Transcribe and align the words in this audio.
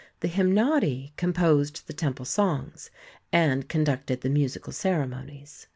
The 0.21 0.27
Hymnodi 0.29 1.11
composed 1.15 1.85
the 1.85 1.93
temple 1.93 2.25
songs 2.25 2.89
and 3.31 3.69
conducted 3.69 4.21
the 4.21 4.29
musical 4.31 4.73
ceremonies. 4.73 5.67